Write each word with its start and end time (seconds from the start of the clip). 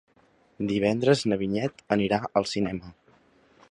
Divendres 0.71 1.21
na 1.33 1.39
Vinyet 1.43 1.87
anirà 1.99 2.23
al 2.41 2.53
cinema. 2.57 2.95